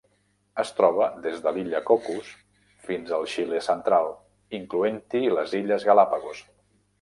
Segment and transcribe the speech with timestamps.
[0.61, 2.31] Es troba des de l'Illa Cocos
[2.87, 4.09] fins al Xile central,
[4.61, 6.43] incloent-hi les Illes Galápagos.